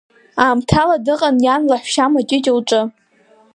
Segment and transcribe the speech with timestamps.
[0.43, 2.81] Аамҭала дыҟан иан лаҳәшьа Мыҷыҷ лҿы.